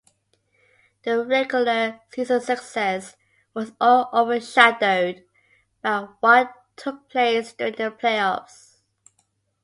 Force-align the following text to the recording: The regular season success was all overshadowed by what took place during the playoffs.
The 1.03 1.23
regular 1.23 1.99
season 2.09 2.41
success 2.41 3.15
was 3.53 3.71
all 3.79 4.09
overshadowed 4.11 5.23
by 5.83 6.07
what 6.21 6.51
took 6.75 7.07
place 7.07 7.53
during 7.53 7.75
the 7.75 7.91
playoffs. 7.91 8.77